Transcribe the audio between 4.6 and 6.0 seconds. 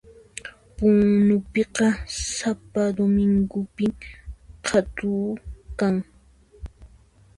qhatu kan